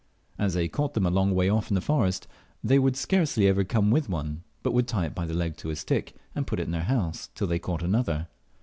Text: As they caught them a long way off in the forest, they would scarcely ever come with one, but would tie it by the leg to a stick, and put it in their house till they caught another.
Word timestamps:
As 0.39 0.55
they 0.55 0.67
caught 0.67 0.95
them 0.95 1.05
a 1.05 1.11
long 1.11 1.35
way 1.35 1.47
off 1.47 1.69
in 1.69 1.75
the 1.75 1.79
forest, 1.79 2.25
they 2.63 2.79
would 2.79 2.95
scarcely 2.97 3.45
ever 3.47 3.63
come 3.63 3.91
with 3.91 4.09
one, 4.09 4.41
but 4.63 4.71
would 4.73 4.87
tie 4.87 5.05
it 5.05 5.13
by 5.13 5.27
the 5.27 5.35
leg 5.35 5.57
to 5.57 5.69
a 5.69 5.75
stick, 5.75 6.15
and 6.33 6.47
put 6.47 6.59
it 6.59 6.63
in 6.63 6.71
their 6.71 6.81
house 6.85 7.29
till 7.35 7.45
they 7.45 7.59
caught 7.59 7.83
another. 7.83 8.27